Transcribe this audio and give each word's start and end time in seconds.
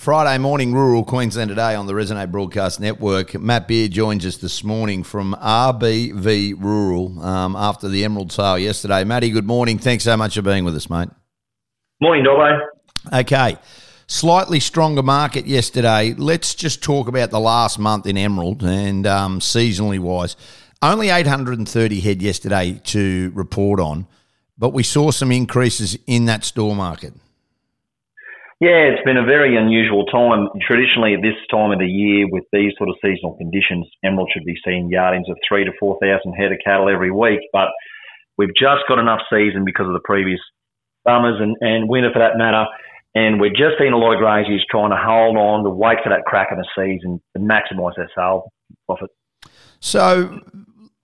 Friday 0.00 0.38
morning, 0.38 0.72
rural 0.72 1.04
Queensland 1.04 1.50
today 1.50 1.74
on 1.74 1.86
the 1.86 1.92
Resonate 1.92 2.30
Broadcast 2.30 2.80
Network. 2.80 3.38
Matt 3.38 3.68
Beard 3.68 3.90
joins 3.90 4.24
us 4.24 4.38
this 4.38 4.64
morning 4.64 5.02
from 5.02 5.36
RBV 5.38 6.54
Rural 6.58 7.20
um, 7.22 7.54
after 7.54 7.86
the 7.86 8.02
Emerald 8.02 8.32
sale 8.32 8.58
yesterday. 8.58 9.04
Matty, 9.04 9.28
good 9.28 9.46
morning. 9.46 9.76
Thanks 9.78 10.04
so 10.04 10.16
much 10.16 10.36
for 10.36 10.40
being 10.40 10.64
with 10.64 10.74
us, 10.74 10.88
mate. 10.88 11.10
Morning, 12.00 12.24
Dobbo. 12.24 12.60
Okay, 13.12 13.58
slightly 14.06 14.58
stronger 14.58 15.02
market 15.02 15.46
yesterday. 15.46 16.14
Let's 16.14 16.54
just 16.54 16.82
talk 16.82 17.06
about 17.06 17.30
the 17.30 17.38
last 17.38 17.78
month 17.78 18.06
in 18.06 18.16
Emerald 18.16 18.62
and 18.62 19.06
um, 19.06 19.38
seasonally 19.38 19.98
wise. 19.98 20.34
Only 20.80 21.10
830 21.10 22.00
head 22.00 22.22
yesterday 22.22 22.80
to 22.84 23.32
report 23.34 23.78
on, 23.78 24.06
but 24.56 24.72
we 24.72 24.82
saw 24.82 25.10
some 25.10 25.30
increases 25.30 25.98
in 26.06 26.24
that 26.24 26.42
store 26.44 26.74
market. 26.74 27.12
Yeah, 28.60 28.92
it's 28.92 29.02
been 29.06 29.16
a 29.16 29.24
very 29.24 29.56
unusual 29.56 30.04
time. 30.04 30.48
Traditionally, 30.60 31.14
at 31.14 31.22
this 31.22 31.36
time 31.50 31.72
of 31.72 31.78
the 31.78 31.88
year, 31.88 32.26
with 32.28 32.44
these 32.52 32.72
sort 32.76 32.90
of 32.90 32.96
seasonal 33.00 33.34
conditions, 33.36 33.88
Emerald 34.04 34.28
should 34.34 34.44
be 34.44 34.54
seeing 34.62 34.90
yardings 34.90 35.30
of 35.30 35.38
three 35.48 35.64
to 35.64 35.72
four 35.80 35.98
thousand 36.02 36.34
head 36.34 36.52
of 36.52 36.58
cattle 36.62 36.90
every 36.90 37.10
week. 37.10 37.40
But 37.54 37.68
we've 38.36 38.54
just 38.54 38.84
got 38.86 38.98
enough 38.98 39.20
season 39.32 39.64
because 39.64 39.86
of 39.86 39.94
the 39.94 40.04
previous 40.04 40.40
summers 41.08 41.40
and, 41.40 41.56
and 41.62 41.88
winter, 41.88 42.10
for 42.12 42.18
that 42.18 42.36
matter. 42.36 42.66
And 43.14 43.40
we're 43.40 43.48
just 43.48 43.78
seeing 43.78 43.94
a 43.94 43.96
lot 43.96 44.12
of 44.12 44.20
graziers 44.20 44.64
trying 44.70 44.90
to 44.90 44.96
hold 44.96 45.38
on 45.38 45.64
to 45.64 45.70
wait 45.70 45.98
for 46.04 46.10
that 46.10 46.24
crack 46.26 46.48
in 46.52 46.58
the 46.58 46.68
season 46.76 47.18
to 47.34 47.42
maximise 47.42 47.96
their 47.96 48.10
sale 48.14 48.52
profit. 48.84 49.08
So 49.80 50.38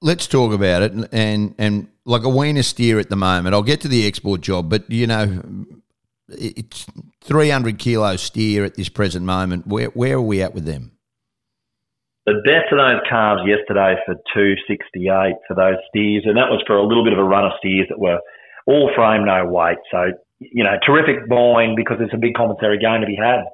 let's 0.03 0.27
talk 0.27 0.53
about 0.53 0.83
it. 0.83 0.93
And 1.11 1.55
and 1.57 1.89
like 2.05 2.25
a 2.25 2.29
weaner 2.29 2.63
steer 2.63 2.99
at 2.99 3.09
the 3.09 3.17
moment, 3.17 3.55
I'll 3.55 3.63
get 3.63 3.81
to 3.81 3.89
the 3.89 4.07
export 4.07 4.43
job, 4.43 4.69
but 4.69 4.91
you 4.91 5.07
know 5.07 5.43
it's 6.29 6.87
300 7.23 7.79
kilo 7.79 8.17
steer 8.17 8.65
at 8.65 8.75
this 8.75 8.89
present 8.89 9.25
moment. 9.25 9.67
Where 9.67 9.89
where 9.89 10.17
are 10.17 10.23
we 10.23 10.43
at 10.43 10.55
with 10.55 10.65
them? 10.65 10.93
The 12.27 12.43
best 12.45 12.73
of 12.73 12.79
those 12.79 13.01
calves 13.09 13.43
yesterday 13.47 13.95
for 14.05 14.15
268 14.35 15.35
for 15.47 15.55
those 15.55 15.77
steers, 15.89 16.25
and 16.27 16.37
that 16.37 16.51
was 16.51 16.61
for 16.67 16.77
a 16.77 16.85
little 16.85 17.05
bit 17.05 17.13
of 17.13 17.21
a 17.21 17.25
run 17.25 17.45
of 17.45 17.53
steers 17.59 17.87
that 17.89 18.01
were 18.01 18.19
all 18.67 18.91
frame, 18.97 19.25
no 19.25 19.47
weight. 19.47 19.79
So, 19.93 20.11
you 20.41 20.65
know, 20.65 20.77
terrific 20.85 21.29
buying 21.29 21.77
because 21.77 21.99
there's 21.99 22.11
a 22.13 22.19
big 22.19 22.35
commentary 22.35 22.79
gain 22.79 23.01
to 23.01 23.07
be 23.07 23.15
had. 23.15 23.45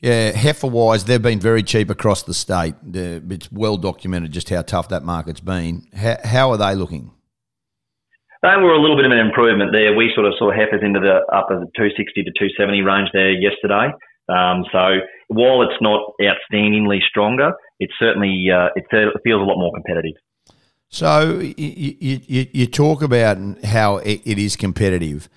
Yeah, 0.00 0.30
heifer 0.30 0.68
wise, 0.68 1.04
they've 1.04 1.20
been 1.20 1.40
very 1.40 1.62
cheap 1.62 1.90
across 1.90 2.22
the 2.22 2.34
state. 2.34 2.74
It's 2.84 3.50
well 3.50 3.76
documented 3.76 4.30
just 4.30 4.48
how 4.48 4.62
tough 4.62 4.90
that 4.90 5.02
market's 5.02 5.40
been. 5.40 5.88
How, 5.92 6.16
how 6.22 6.50
are 6.50 6.56
they 6.56 6.76
looking? 6.76 7.10
They 8.44 8.60
were 8.60 8.74
a 8.74 8.80
little 8.80 8.96
bit 8.96 9.06
of 9.06 9.12
an 9.12 9.24
improvement 9.24 9.72
there. 9.72 9.96
We 9.96 10.12
sort 10.14 10.26
of 10.26 10.34
saw 10.38 10.52
heifers 10.52 10.82
into 10.82 11.00
the 11.00 11.24
upper 11.32 11.64
260 11.80 12.24
to 12.24 12.30
270 12.36 12.82
range 12.82 13.08
there 13.14 13.32
yesterday. 13.32 13.88
Um, 14.28 14.68
so 14.70 15.00
while 15.28 15.62
it's 15.62 15.80
not 15.80 16.12
outstandingly 16.20 17.00
stronger, 17.08 17.52
it 17.80 17.88
certainly 17.98 18.48
uh, 18.52 18.68
it 18.76 18.84
feels 18.90 19.40
a 19.40 19.44
lot 19.44 19.56
more 19.56 19.72
competitive. 19.72 20.20
So 20.90 21.40
you, 21.40 21.98
you, 21.98 22.46
you 22.52 22.66
talk 22.66 23.00
about 23.00 23.38
how 23.64 23.96
it 23.96 24.20
is 24.26 24.56
competitive. 24.56 25.30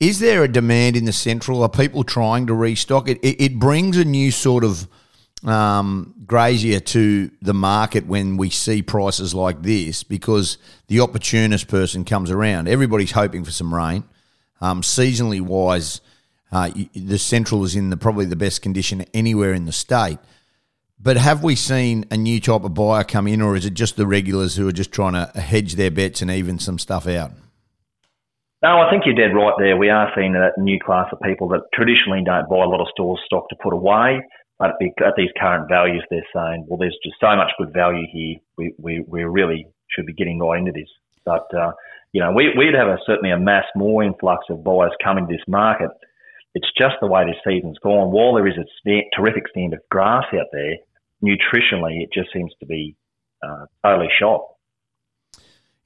Is 0.00 0.20
there 0.20 0.42
a 0.42 0.48
demand 0.48 0.96
in 0.96 1.04
the 1.04 1.12
central? 1.12 1.62
Are 1.62 1.68
people 1.68 2.02
trying 2.02 2.46
to 2.46 2.54
restock 2.54 3.10
it? 3.10 3.18
It, 3.22 3.40
it 3.40 3.58
brings 3.58 3.98
a 3.98 4.06
new 4.06 4.30
sort 4.30 4.64
of 4.64 4.88
um, 5.44 6.14
grazier 6.26 6.80
to 6.80 7.30
the 7.42 7.54
market 7.54 8.06
when 8.06 8.36
we 8.36 8.50
see 8.50 8.82
prices 8.82 9.34
like 9.34 9.62
this 9.62 10.02
because 10.02 10.58
the 10.88 11.00
opportunist 11.00 11.68
person 11.68 12.04
comes 12.04 12.30
around. 12.30 12.68
Everybody's 12.68 13.12
hoping 13.12 13.44
for 13.44 13.50
some 13.50 13.74
rain. 13.74 14.04
Um, 14.60 14.82
seasonally 14.82 15.40
wise, 15.40 16.00
uh, 16.50 16.70
the 16.94 17.18
central 17.18 17.64
is 17.64 17.76
in 17.76 17.90
the 17.90 17.96
probably 17.96 18.24
the 18.24 18.36
best 18.36 18.62
condition 18.62 19.04
anywhere 19.12 19.52
in 19.52 19.66
the 19.66 19.72
state. 19.72 20.18
But 20.98 21.18
have 21.18 21.42
we 21.42 21.54
seen 21.54 22.06
a 22.10 22.16
new 22.16 22.40
type 22.40 22.64
of 22.64 22.72
buyer 22.72 23.04
come 23.04 23.26
in, 23.26 23.42
or 23.42 23.56
is 23.56 23.66
it 23.66 23.74
just 23.74 23.96
the 23.96 24.06
regulars 24.06 24.56
who 24.56 24.66
are 24.68 24.72
just 24.72 24.90
trying 24.90 25.12
to 25.12 25.38
hedge 25.38 25.74
their 25.74 25.90
bets 25.90 26.22
and 26.22 26.30
even 26.30 26.58
some 26.58 26.78
stuff 26.78 27.06
out? 27.06 27.32
No, 28.62 28.80
I 28.80 28.88
think 28.90 29.02
you're 29.04 29.14
dead 29.14 29.36
right 29.36 29.52
there. 29.58 29.76
We 29.76 29.90
are 29.90 30.10
seeing 30.16 30.32
that 30.32 30.56
new 30.56 30.78
class 30.80 31.08
of 31.12 31.20
people 31.20 31.48
that 31.48 31.60
traditionally 31.74 32.22
don't 32.24 32.48
buy 32.48 32.64
a 32.64 32.68
lot 32.68 32.80
of 32.80 32.86
store 32.90 33.18
stock 33.26 33.50
to 33.50 33.56
put 33.62 33.74
away. 33.74 34.22
At 34.70 35.14
these 35.16 35.30
current 35.40 35.68
values, 35.68 36.04
they're 36.10 36.26
saying, 36.34 36.66
well, 36.68 36.78
there's 36.78 36.96
just 37.04 37.16
so 37.20 37.36
much 37.36 37.50
good 37.58 37.72
value 37.72 38.06
here. 38.12 38.36
We, 38.56 38.74
we, 38.78 39.04
we 39.06 39.24
really 39.24 39.66
should 39.90 40.06
be 40.06 40.12
getting 40.12 40.38
right 40.38 40.58
into 40.58 40.72
this. 40.72 40.88
But, 41.24 41.46
uh, 41.54 41.72
you 42.12 42.20
know, 42.20 42.32
we, 42.32 42.50
we'd 42.56 42.74
have 42.74 42.88
a, 42.88 42.98
certainly 43.06 43.30
a 43.30 43.38
mass 43.38 43.64
more 43.74 44.02
influx 44.02 44.44
of 44.50 44.64
buyers 44.64 44.92
coming 45.02 45.26
to 45.26 45.32
this 45.32 45.44
market. 45.46 45.90
It's 46.54 46.68
just 46.78 46.94
the 47.00 47.06
way 47.08 47.24
this 47.24 47.36
season's 47.46 47.78
gone. 47.78 48.12
While 48.12 48.34
there 48.34 48.46
is 48.46 48.54
a 48.56 49.02
terrific 49.16 49.48
stand 49.48 49.74
of 49.74 49.80
grass 49.90 50.24
out 50.32 50.46
there, 50.52 50.76
nutritionally, 51.22 52.02
it 52.02 52.10
just 52.12 52.32
seems 52.32 52.52
to 52.60 52.66
be 52.66 52.96
uh, 53.42 53.66
totally 53.84 54.08
shot. 54.18 54.46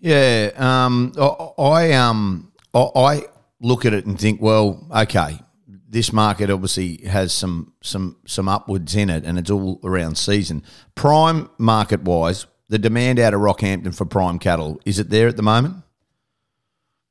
Yeah, 0.01 0.51
um, 0.57 1.13
I 1.59 1.93
um, 1.93 2.53
I 2.75 3.23
look 3.61 3.85
at 3.85 3.95
it 3.95 4.07
and 4.07 4.19
think, 4.19 4.41
well, 4.41 4.87
okay, 4.95 5.41
this 5.89 6.13
market 6.13 6.51
obviously 6.51 6.99
has 7.07 7.33
some 7.33 7.73
some 7.83 8.17
some 8.27 8.49
upwards 8.49 8.95
in 8.95 9.09
it, 9.11 9.25
and 9.25 9.39
it's 9.39 9.51
all 9.51 9.81
around 9.83 10.19
season. 10.19 10.63
Prime 10.95 11.49
market 11.59 12.03
wise, 12.03 12.47
the 12.69 12.79
demand 12.79 13.19
out 13.19 13.35
of 13.35 13.41
Rockhampton 13.41 13.95
for 13.95 14.05
prime 14.05 14.39
cattle 14.39 14.81
is 14.85 14.99
it 14.99 15.11
there 15.11 15.29
at 15.29 15.37
the 15.37 15.43
moment? 15.43 15.77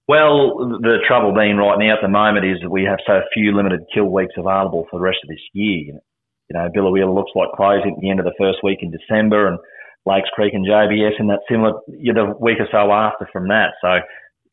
Well, 0.08 0.80
the 0.80 1.00
trouble 1.06 1.34
being 1.34 1.58
right 1.58 1.78
now 1.78 1.96
at 1.96 2.02
the 2.02 2.08
moment 2.08 2.46
is 2.46 2.60
that 2.62 2.70
we 2.70 2.84
have 2.84 3.00
so 3.06 3.20
few 3.34 3.54
limited 3.56 3.82
kill 3.94 4.06
weeks 4.06 4.36
available 4.38 4.88
for 4.90 5.00
the 5.00 5.04
rest 5.04 5.20
of 5.24 5.28
this 5.28 5.44
year. 5.52 6.00
You 6.50 6.54
know, 6.54 6.70
Biloela 6.74 7.14
looks 7.14 7.32
like 7.36 7.50
closing 7.58 7.96
at 7.98 8.00
the 8.00 8.10
end 8.10 8.20
of 8.20 8.26
the 8.26 8.38
first 8.40 8.60
week 8.64 8.80
in 8.82 8.90
December, 8.90 9.48
and 9.48 9.60
Lakes 10.06 10.30
Creek 10.34 10.54
and 10.54 10.66
JBS 10.66 11.20
in 11.20 11.28
that 11.28 11.42
similar 11.50 11.74
you 11.90 12.14
know, 12.14 12.34
the 12.34 12.40
week 12.40 12.60
or 12.60 12.68
so 12.72 12.92
after 12.92 13.28
from 13.34 13.50
that. 13.50 13.74
So 13.82 14.00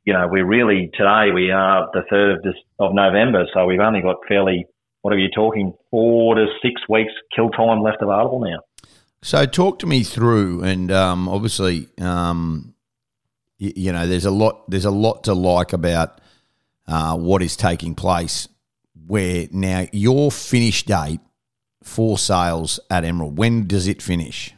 you 0.04 0.12
know, 0.12 0.28
we're 0.30 0.46
really 0.46 0.90
today 0.94 1.30
we 1.34 1.50
are 1.50 1.88
the 1.92 2.02
third 2.10 2.36
of, 2.36 2.42
this, 2.42 2.54
of 2.78 2.94
November, 2.94 3.46
so 3.52 3.64
we've 3.66 3.80
only 3.80 4.02
got 4.02 4.16
fairly 4.28 4.66
what 5.00 5.12
are 5.12 5.18
you 5.18 5.28
talking 5.34 5.72
four 5.90 6.34
to 6.34 6.46
six 6.62 6.80
weeks 6.88 7.12
kill 7.34 7.50
time 7.50 7.82
left 7.82 7.98
available 8.00 8.40
now. 8.40 8.60
So 9.22 9.46
talk 9.46 9.78
to 9.78 9.86
me 9.86 10.02
through, 10.02 10.62
and 10.62 10.92
um, 10.92 11.28
obviously, 11.28 11.88
um, 11.98 12.74
you, 13.58 13.72
you, 13.74 13.92
know, 13.92 14.06
there's 14.06 14.26
a 14.26 14.30
lot 14.30 14.70
there's 14.70 14.84
a 14.84 14.90
lot 14.90 15.24
to 15.24 15.34
like 15.34 15.72
about 15.72 16.20
uh, 16.86 17.16
what 17.16 17.42
is 17.42 17.56
taking 17.56 17.94
place. 17.94 18.48
Where 19.06 19.48
now 19.50 19.86
your 19.92 20.30
finish 20.30 20.82
date 20.84 21.20
for 21.82 22.18
sales 22.18 22.80
at 22.90 23.04
Emerald, 23.04 23.38
when 23.38 23.66
does 23.66 23.86
it 23.86 24.02
finish? 24.02 24.54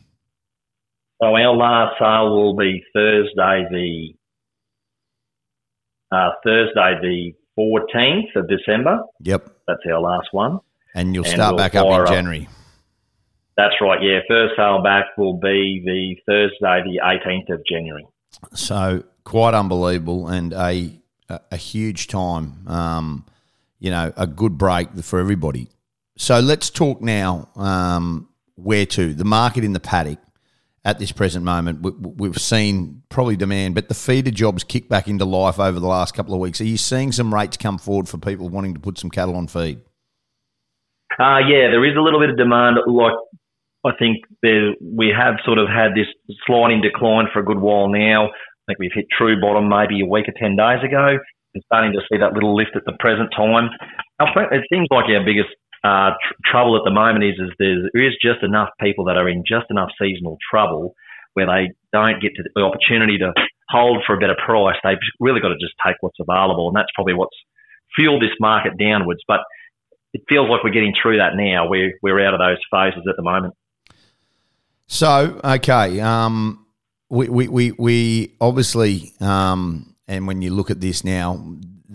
So 1.21 1.29
our 1.29 1.57
last 1.57 1.99
sale 1.99 2.31
will 2.31 2.57
be 2.57 2.83
Thursday, 2.93 3.67
the 3.71 4.16
uh, 6.13 6.31
Thursday, 6.45 6.99
the 7.03 7.35
14th 7.59 8.37
of 8.37 8.49
December. 8.49 9.01
Yep. 9.21 9.49
That's 9.67 9.81
our 9.91 10.01
last 10.01 10.29
one. 10.33 10.61
And 10.95 11.15
you'll 11.15 11.25
start 11.25 11.55
we'll 11.55 11.59
back 11.59 11.75
up 11.75 11.87
in 11.87 12.07
January. 12.07 12.47
Up. 12.47 12.53
That's 13.57 13.75
right, 13.81 14.03
yeah. 14.03 14.21
First 14.29 14.55
sale 14.57 14.83
back 14.83 15.17
will 15.17 15.39
be 15.39 15.83
the 15.85 16.17
Thursday, 16.27 16.83
the 16.85 17.01
18th 17.03 17.55
of 17.55 17.63
January. 17.67 18.07
So 18.55 19.05
quite 19.25 19.55
unbelievable 19.55 20.29
and 20.29 20.53
a, 20.53 21.01
a, 21.29 21.41
a 21.53 21.57
huge 21.57 22.09
time, 22.09 22.67
um, 22.69 23.25
you 23.79 23.91
know, 23.91 24.13
a 24.17 24.27
good 24.27 24.59
break 24.59 24.91
for 25.03 25.19
everybody. 25.19 25.69
So 26.19 26.39
let's 26.41 26.71
talk 26.71 27.01
now 27.01 27.49
um, 27.57 28.29
where 28.57 28.87
to. 28.87 29.15
The 29.15 29.25
market 29.25 29.65
in 29.65 29.73
the 29.73 29.81
paddock 29.81 30.19
at 30.87 31.01
this 31.01 31.11
present 31.11 31.45
moment. 31.45 31.83
We, 31.83 32.29
have 32.29 32.41
seen 32.41 33.03
probably 33.09 33.37
demand, 33.37 33.75
but 33.75 33.89
the 33.89 33.95
feeder 33.95 34.31
jobs 34.31 34.63
kick 34.63 34.89
back 34.89 35.09
into 35.09 35.25
life 35.25 35.59
over 35.59 35.81
the 35.81 35.87
last 35.87 36.15
couple 36.15 36.33
of 36.33 36.39
weeks. 36.39 36.61
Are 36.61 36.65
you 36.65 36.77
seeing 36.77 37.11
some 37.11 37.35
rates 37.35 37.57
come 37.57 37.77
forward 37.77 38.09
for 38.09 38.19
people 38.19 38.49
wanting 38.49 38.73
to 38.75 38.81
put 38.81 38.97
some 38.97 39.11
cattle 39.11 39.35
on 39.35 39.49
feed? 39.49 39.81
Uh, 41.19 41.43
yeah, 41.43 41.75
there 41.75 41.85
is 41.85 41.97
a 41.97 42.01
little 42.01 42.21
bit 42.21 42.31
of 42.31 42.39
demand. 42.39 42.77
Like 42.87 43.19
I 43.85 43.91
think 43.99 44.19
there, 44.43 44.75
we 44.81 45.11
have 45.11 45.35
sort 45.45 45.59
of 45.59 45.67
had 45.67 45.91
this 45.97 46.07
sliding 46.47 46.83
decline 46.83 47.27
for 47.33 47.41
a 47.41 47.45
good 47.45 47.59
while 47.59 47.89
now. 47.89 48.27
I 48.27 48.63
think 48.69 48.79
we've 48.79 48.95
hit 48.95 49.07
true 49.11 49.41
bottom 49.41 49.69
maybe 49.69 50.01
a 50.03 50.07
week 50.07 50.29
or 50.29 50.35
10 50.39 50.55
days 50.55 50.85
ago. 50.87 51.19
We're 51.53 51.67
starting 51.67 51.93
to 51.95 52.01
see 52.07 52.19
that 52.19 52.33
little 52.33 52.55
lift 52.55 52.77
at 52.77 52.85
the 52.87 52.95
present 53.01 53.31
time. 53.37 53.71
It 54.21 54.63
seems 54.73 54.87
like 54.91 55.07
our 55.11 55.25
biggest 55.25 55.51
uh, 55.87 56.11
tr- 56.11 56.51
trouble 56.51 56.77
at 56.77 56.83
the 56.85 56.91
moment 56.91 57.25
is, 57.25 57.39
is 57.39 57.51
there 57.59 58.07
is 58.07 58.15
just 58.21 58.43
enough 58.43 58.71
people 58.81 59.05
that 59.05 59.17
are 59.17 59.29
in 59.29 59.45
just 59.47 59.67
enough 59.71 59.91
seasonal 60.01 60.37
trouble 60.51 60.95
where 61.35 61.47
they 61.47 61.71
don't 61.93 62.21
get 62.21 62.33
the 62.55 62.63
opportunity 62.63 63.19
to 63.19 63.33
hold 63.69 64.03
for 64.07 64.17
a 64.17 64.19
better 64.19 64.37
price. 64.45 64.77
They've 64.83 64.99
really 65.21 65.41
got 65.41 65.49
to 65.49 65.59
just 65.61 65.75
take 65.85 65.97
what's 66.01 66.19
available, 66.19 66.69
and 66.69 66.77
that's 66.77 66.91
probably 66.95 67.15
what's 67.15 67.37
fueled 67.95 68.23
this 68.23 68.37
market 68.41 68.73
downwards. 68.79 69.21
But 69.29 69.41
it 70.13 70.23
feels 70.29 70.49
like 70.51 70.65
we're 70.65 70.71
getting 70.71 70.95
through 71.01 71.19
that 71.19 71.37
now. 71.37 71.69
We're 71.69 71.93
we're 72.03 72.27
out 72.27 72.35
of 72.35 72.41
those 72.41 72.59
phases 72.71 73.07
at 73.09 73.17
the 73.17 73.23
moment. 73.23 73.55
So 74.89 75.41
okay, 75.45 76.01
um, 76.01 76.67
we, 77.11 77.29
we 77.29 77.49
we 77.49 77.73
we 77.73 78.37
obviously, 78.41 79.13
um, 79.21 79.95
and 80.09 80.27
when 80.27 80.43
you 80.43 80.51
look 80.51 80.71
at 80.71 80.81
this 80.81 81.05
now, 81.05 81.45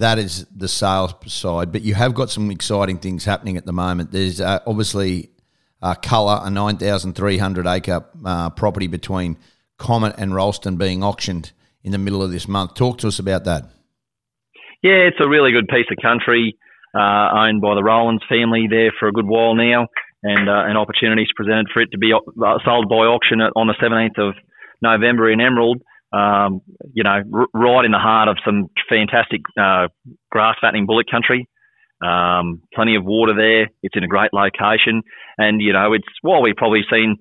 that 0.01 0.19
is 0.19 0.45
the 0.55 0.67
sales 0.67 1.13
side, 1.27 1.71
but 1.71 1.81
you 1.81 1.93
have 1.93 2.13
got 2.13 2.29
some 2.29 2.51
exciting 2.51 2.97
things 2.97 3.25
happening 3.25 3.55
at 3.57 3.65
the 3.65 3.73
moment. 3.73 4.11
There's 4.11 4.41
uh, 4.41 4.59
obviously 4.65 5.29
uh, 5.81 5.95
Colour, 5.95 6.41
a 6.43 6.49
9,300 6.49 7.67
acre 7.67 8.05
uh, 8.25 8.49
property 8.51 8.87
between 8.87 9.37
Comet 9.77 10.15
and 10.17 10.33
Rolleston 10.33 10.77
being 10.77 11.03
auctioned 11.03 11.51
in 11.83 11.91
the 11.91 11.97
middle 11.97 12.21
of 12.21 12.31
this 12.31 12.47
month. 12.47 12.75
Talk 12.75 12.99
to 12.99 13.07
us 13.07 13.19
about 13.19 13.45
that. 13.45 13.65
Yeah, 14.83 15.07
it's 15.09 15.17
a 15.19 15.29
really 15.29 15.51
good 15.51 15.67
piece 15.67 15.85
of 15.91 15.97
country 16.01 16.57
uh, 16.95 17.29
owned 17.33 17.61
by 17.61 17.75
the 17.75 17.83
Rowlands 17.83 18.23
family 18.27 18.67
there 18.69 18.91
for 18.99 19.07
a 19.07 19.11
good 19.11 19.27
while 19.27 19.55
now, 19.55 19.87
and 20.23 20.49
uh, 20.49 20.65
an 20.65 20.77
opportunities 20.77 21.29
presented 21.35 21.67
for 21.73 21.81
it 21.81 21.89
to 21.91 21.97
be 21.97 22.11
uh, 22.13 22.57
sold 22.65 22.89
by 22.89 23.05
auction 23.05 23.41
on 23.41 23.67
the 23.67 23.75
17th 23.81 24.29
of 24.29 24.35
November 24.81 25.31
in 25.31 25.39
Emerald. 25.39 25.81
Um, 26.13 26.61
you 26.93 27.03
know, 27.03 27.23
r- 27.33 27.47
right 27.53 27.85
in 27.85 27.91
the 27.91 27.99
heart 27.99 28.27
of 28.27 28.37
some 28.43 28.67
fantastic 28.89 29.41
uh, 29.59 29.87
grass 30.29 30.57
fattening 30.59 30.85
bullock 30.85 31.07
country. 31.09 31.47
Um, 32.01 32.61
plenty 32.73 32.95
of 32.95 33.05
water 33.05 33.33
there. 33.35 33.69
It's 33.83 33.95
in 33.95 34.03
a 34.03 34.07
great 34.07 34.33
location, 34.33 35.03
and 35.37 35.61
you 35.61 35.71
know, 35.71 35.93
it's 35.93 36.07
while 36.21 36.41
we've 36.41 36.55
probably 36.55 36.81
seen 36.89 37.17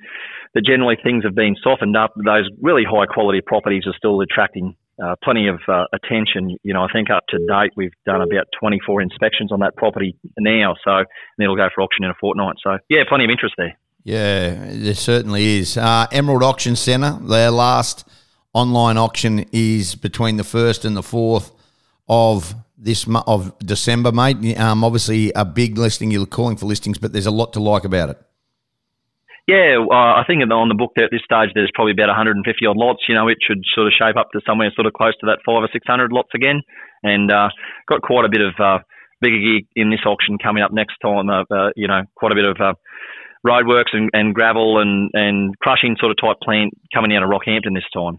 that 0.54 0.64
generally 0.64 0.96
things 1.02 1.25
have 1.25 1.34
been 1.34 1.54
softened 1.62 1.96
up. 1.96 2.12
Those 2.16 2.48
really 2.60 2.84
high 2.84 3.06
quality 3.06 3.40
properties 3.44 3.84
are 3.87 3.94
still 3.96 4.20
attracting 4.20 4.75
uh, 5.02 5.16
plenty 5.22 5.48
of 5.48 5.60
uh, 5.69 5.84
attention. 5.93 6.56
You 6.62 6.75
know, 6.75 6.82
I 6.82 6.88
think 6.93 7.08
up 7.10 7.25
to 7.28 7.38
date 7.38 7.72
we've 7.76 7.93
done 8.06 8.20
about 8.22 8.46
24 8.58 9.02
inspections 9.02 9.52
on 9.52 9.60
that 9.60 9.76
property 9.76 10.16
now, 10.38 10.75
so 10.84 11.04
it'll 11.40 11.56
go 11.56 11.69
for 11.75 11.82
auction 11.82 12.04
in 12.04 12.10
a 12.10 12.14
fortnight. 12.20 12.56
So 12.62 12.78
yeah, 12.88 13.02
plenty 13.08 13.25
of 13.25 13.31
interest 13.31 13.54
there. 13.56 13.78
Yeah, 14.02 14.72
there 14.72 14.94
certainly 14.94 15.58
is. 15.58 15.76
Uh, 15.76 16.06
Emerald 16.10 16.43
Auction 16.43 16.75
Centre, 16.75 17.19
their 17.20 17.50
last 17.50 18.08
online 18.52 18.97
auction 18.97 19.47
is 19.52 19.94
between 19.94 20.37
the 20.37 20.44
first 20.44 20.85
and 20.85 20.97
the 20.97 21.02
fourth 21.02 21.52
of 22.08 22.55
this 22.76 23.06
of 23.26 23.56
December, 23.58 24.11
mate. 24.12 24.58
Um, 24.58 24.82
obviously, 24.82 25.32
a 25.35 25.44
big 25.44 25.79
listing. 25.79 26.11
You're 26.11 26.26
calling 26.26 26.56
for 26.56 26.67
listings, 26.67 26.99
but 26.99 27.12
there's 27.12 27.26
a 27.26 27.31
lot 27.31 27.52
to 27.52 27.61
like 27.61 27.85
about 27.85 28.11
it. 28.11 28.19
Yeah, 29.47 29.82
uh, 29.82 30.14
I 30.14 30.23
think 30.26 30.43
on 30.43 30.69
the 30.69 30.79
book 30.79 30.93
at 30.97 31.11
this 31.11 31.23
stage 31.25 31.50
there's 31.55 31.73
probably 31.75 31.93
about 31.93 32.06
150 32.06 32.47
odd 32.67 32.76
lots. 32.76 33.02
You 33.08 33.14
know, 33.17 33.26
it 33.26 33.38
should 33.43 33.62
sort 33.75 33.88
of 33.88 33.93
shape 33.99 34.17
up 34.17 34.31
to 34.32 34.41
somewhere 34.47 34.70
sort 34.75 34.87
of 34.87 34.93
close 34.93 35.17
to 35.20 35.26
that 35.26 35.43
five 35.44 35.62
or 35.62 35.69
600 35.73 36.12
lots 36.12 36.31
again, 36.35 36.62
and 37.03 37.32
uh, 37.32 37.49
got 37.88 38.03
quite 38.03 38.25
a 38.25 38.31
bit 38.31 38.43
of 38.43 38.55
uh, 38.62 38.79
bigger 39.20 39.38
gear 39.38 39.61
in 39.75 39.91
this 39.91 40.06
auction 40.06 40.38
coming 40.38 40.62
up 40.62 40.73
next 40.73 40.96
time. 41.03 41.29
Uh, 41.29 41.43
uh, 41.50 41.70
you 41.75 41.88
know, 41.88 42.03
quite 42.14 42.32
a 42.32 42.37
bit 42.37 42.44
of 42.44 42.56
uh, 42.61 42.75
roadworks 43.46 43.93
and, 43.93 44.11
and 44.12 44.35
gravel 44.35 44.79
and, 44.79 45.11
and 45.14 45.58
crushing 45.58 45.96
sort 45.99 46.12
of 46.12 46.19
type 46.20 46.38
plant 46.43 46.73
coming 46.94 47.14
out 47.17 47.23
of 47.23 47.31
Rockhampton 47.31 47.75
this 47.75 47.91
time. 47.93 48.19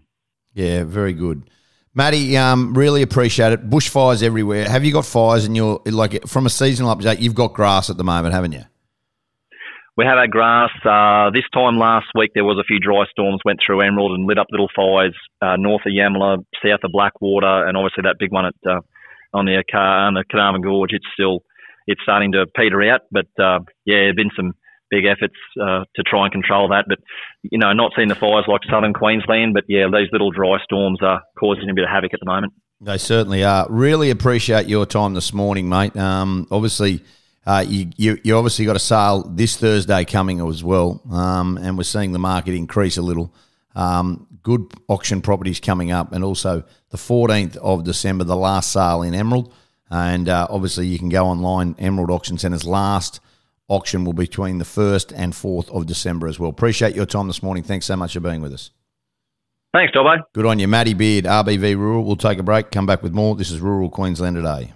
Yeah, 0.54 0.84
very 0.84 1.12
good. 1.12 1.48
Matty, 1.94 2.36
um, 2.36 2.72
really 2.74 3.02
appreciate 3.02 3.52
it. 3.52 3.68
Bushfires 3.68 4.22
everywhere. 4.22 4.68
Have 4.68 4.84
you 4.84 4.92
got 4.92 5.04
fires 5.04 5.44
in 5.44 5.54
your 5.54 5.80
like 5.84 6.26
from 6.26 6.46
a 6.46 6.50
seasonal 6.50 6.94
update? 6.94 7.20
You've 7.20 7.34
got 7.34 7.52
grass 7.52 7.90
at 7.90 7.98
the 7.98 8.04
moment, 8.04 8.34
haven't 8.34 8.52
you? 8.52 8.64
We 9.94 10.06
have 10.06 10.16
our 10.16 10.26
grass. 10.26 10.70
Uh, 10.84 11.30
this 11.34 11.44
time 11.52 11.76
last 11.76 12.06
week, 12.14 12.30
there 12.34 12.44
was 12.44 12.56
a 12.58 12.64
few 12.64 12.80
dry 12.80 13.04
storms 13.10 13.40
went 13.44 13.60
through 13.64 13.82
Emerald 13.82 14.12
and 14.12 14.26
lit 14.26 14.38
up 14.38 14.46
little 14.50 14.70
fires 14.74 15.14
uh, 15.42 15.56
north 15.56 15.82
of 15.84 15.92
Yamala, 15.92 16.38
south 16.64 16.80
of 16.82 16.92
Blackwater, 16.92 17.66
and 17.66 17.76
obviously 17.76 18.02
that 18.04 18.16
big 18.18 18.32
one 18.32 18.46
at 18.46 18.54
uh, 18.66 18.80
on 19.34 19.44
the 19.44 19.62
on 19.74 20.14
the 20.14 20.24
Carnarvon 20.30 20.62
Gorge. 20.62 20.92
It's 20.92 21.06
still 21.12 21.40
it's 21.86 22.00
starting 22.02 22.32
to 22.32 22.46
peter 22.56 22.82
out, 22.90 23.02
but 23.10 23.26
uh, 23.38 23.60
yeah, 23.84 24.08
there've 24.08 24.16
been 24.16 24.30
some 24.34 24.54
big 24.92 25.06
efforts 25.06 25.34
uh, 25.60 25.84
to 25.96 26.02
try 26.04 26.24
and 26.24 26.32
control 26.32 26.68
that. 26.68 26.84
But 26.86 26.98
you 27.42 27.58
know, 27.58 27.72
not 27.72 27.92
seeing 27.96 28.08
the 28.08 28.14
fires 28.14 28.44
like 28.46 28.60
southern 28.70 28.92
Queensland, 28.92 29.54
but 29.54 29.64
yeah, 29.66 29.86
these 29.86 30.08
little 30.12 30.30
dry 30.30 30.58
storms 30.62 30.98
are 31.02 31.22
causing 31.40 31.68
a 31.70 31.74
bit 31.74 31.84
of 31.84 31.90
havoc 31.90 32.14
at 32.14 32.20
the 32.20 32.26
moment. 32.26 32.52
They 32.80 32.98
certainly 32.98 33.42
are. 33.42 33.66
Really 33.70 34.10
appreciate 34.10 34.68
your 34.68 34.86
time 34.86 35.14
this 35.14 35.32
morning, 35.32 35.68
mate. 35.68 35.96
Um, 35.96 36.46
obviously. 36.50 37.02
Uh, 37.44 37.64
you, 37.66 37.90
you, 37.96 38.16
you 38.22 38.36
obviously 38.36 38.64
got 38.64 38.76
a 38.76 38.78
sale 38.78 39.24
this 39.24 39.56
Thursday 39.56 40.04
coming 40.04 40.40
as 40.48 40.62
well, 40.62 41.02
um, 41.10 41.56
and 41.56 41.76
we're 41.76 41.82
seeing 41.82 42.12
the 42.12 42.18
market 42.20 42.54
increase 42.54 42.96
a 42.96 43.02
little. 43.02 43.34
Um, 43.74 44.28
good 44.44 44.72
auction 44.88 45.20
properties 45.20 45.58
coming 45.58 45.90
up, 45.90 46.12
and 46.12 46.22
also 46.22 46.62
the 46.90 46.98
14th 46.98 47.56
of 47.56 47.82
December, 47.82 48.22
the 48.22 48.36
last 48.36 48.72
sale 48.72 49.02
in 49.02 49.12
Emerald. 49.12 49.52
And 49.90 50.28
uh, 50.28 50.46
obviously, 50.48 50.86
you 50.86 51.00
can 51.00 51.08
go 51.08 51.26
online. 51.26 51.74
Emerald 51.78 52.10
Auction 52.10 52.38
Centre's 52.38 52.64
last 52.64 53.20
auction 53.68 54.04
will 54.04 54.12
be 54.12 54.24
between 54.24 54.58
the 54.58 54.64
1st 54.64 55.12
and 55.16 55.32
4th 55.32 55.70
of 55.70 55.86
December 55.86 56.28
as 56.28 56.38
well. 56.38 56.50
Appreciate 56.50 56.94
your 56.94 57.06
time 57.06 57.26
this 57.26 57.42
morning. 57.42 57.62
Thanks 57.62 57.86
so 57.86 57.96
much 57.96 58.14
for 58.14 58.20
being 58.20 58.40
with 58.40 58.52
us. 58.52 58.70
Thanks, 59.72 59.94
Dobbo. 59.94 60.18
Good 60.34 60.44
on 60.44 60.58
you. 60.58 60.68
Matty 60.68 60.92
Beard, 60.92 61.24
RBV 61.24 61.76
Rural. 61.76 62.04
We'll 62.04 62.16
take 62.16 62.38
a 62.38 62.42
break, 62.42 62.70
come 62.70 62.86
back 62.86 63.02
with 63.02 63.12
more. 63.12 63.34
This 63.34 63.50
is 63.50 63.60
Rural 63.60 63.88
Queensland 63.88 64.36
today. 64.36 64.72